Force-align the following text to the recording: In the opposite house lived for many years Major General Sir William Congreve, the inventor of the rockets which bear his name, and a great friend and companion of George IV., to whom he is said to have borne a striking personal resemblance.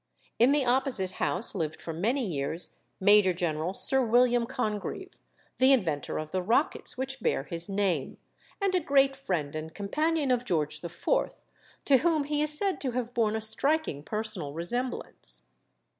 In 0.39 0.51
the 0.51 0.65
opposite 0.65 1.11
house 1.21 1.53
lived 1.53 1.79
for 1.79 1.93
many 1.93 2.25
years 2.25 2.75
Major 2.99 3.33
General 3.33 3.75
Sir 3.75 4.03
William 4.03 4.47
Congreve, 4.47 5.13
the 5.59 5.71
inventor 5.73 6.17
of 6.17 6.31
the 6.31 6.41
rockets 6.41 6.97
which 6.97 7.19
bear 7.19 7.43
his 7.43 7.69
name, 7.69 8.17
and 8.59 8.73
a 8.73 8.79
great 8.79 9.15
friend 9.15 9.55
and 9.55 9.75
companion 9.75 10.31
of 10.31 10.43
George 10.43 10.83
IV., 10.83 11.07
to 11.85 11.97
whom 11.97 12.23
he 12.23 12.41
is 12.41 12.57
said 12.57 12.81
to 12.81 12.93
have 12.93 13.13
borne 13.13 13.35
a 13.35 13.41
striking 13.41 14.01
personal 14.01 14.53
resemblance. 14.53 15.45